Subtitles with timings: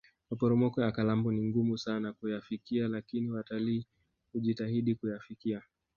[0.29, 3.85] maporomoko ya kalambo ni ngumu sana kuyafikia lakini watalii
[4.33, 5.61] hujitahidi kuyafikia